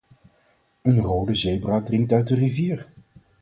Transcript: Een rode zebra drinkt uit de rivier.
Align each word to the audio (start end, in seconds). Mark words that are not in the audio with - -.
Een 0.81 0.99
rode 0.99 1.35
zebra 1.35 1.81
drinkt 1.81 2.11
uit 2.11 2.27
de 2.27 2.35
rivier. 2.35 2.87